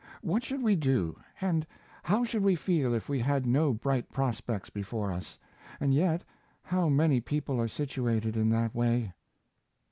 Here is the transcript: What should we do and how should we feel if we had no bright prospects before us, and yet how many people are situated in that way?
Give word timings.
What 0.23 0.43
should 0.43 0.63
we 0.63 0.75
do 0.75 1.15
and 1.41 1.63
how 2.01 2.23
should 2.23 2.41
we 2.41 2.55
feel 2.55 2.95
if 2.95 3.07
we 3.07 3.19
had 3.19 3.45
no 3.45 3.71
bright 3.71 4.11
prospects 4.11 4.71
before 4.71 5.13
us, 5.13 5.37
and 5.79 5.93
yet 5.93 6.23
how 6.63 6.89
many 6.89 7.21
people 7.21 7.61
are 7.61 7.67
situated 7.67 8.35
in 8.35 8.49
that 8.49 8.73
way? 8.73 9.13